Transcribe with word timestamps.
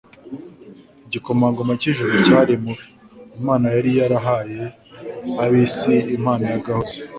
Igikomangoma 1.05 1.73
cy'ijuru 1.81 2.13
cyari 2.25 2.53
mu 2.63 2.71
be; 2.77 2.83
Imana 3.39 3.65
yari 3.75 3.89
yarahaye 3.99 4.61
ab'isi 5.43 5.95
impano 6.15 6.43
y'agahozo. 6.51 6.97